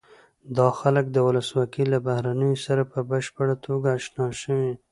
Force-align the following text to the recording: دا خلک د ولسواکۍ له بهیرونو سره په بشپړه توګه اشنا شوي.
دا 0.57 0.67
خلک 0.79 1.05
د 1.11 1.17
ولسواکۍ 1.27 1.83
له 1.93 1.99
بهیرونو 2.05 2.49
سره 2.65 2.83
په 2.91 2.99
بشپړه 3.11 3.55
توګه 3.65 3.87
اشنا 3.97 4.27
شوي. 4.41 4.73